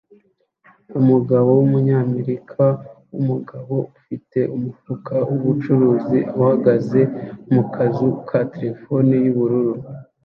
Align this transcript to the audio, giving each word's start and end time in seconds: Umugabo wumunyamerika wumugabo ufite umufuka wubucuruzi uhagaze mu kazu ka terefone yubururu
Umugabo 0.99 1.49
wumunyamerika 1.59 2.63
wumugabo 3.11 3.75
ufite 3.97 4.39
umufuka 4.55 5.15
wubucuruzi 5.29 6.19
uhagaze 6.39 7.01
mu 7.53 7.63
kazu 7.73 8.09
ka 8.29 8.39
terefone 8.55 9.13
yubururu 9.25 9.75